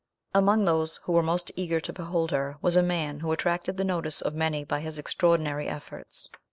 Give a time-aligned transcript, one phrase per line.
[0.33, 3.83] Among those who were most eager to behold her, was a man who attracted the
[3.85, 6.27] notice of many by his extraordinary efforts.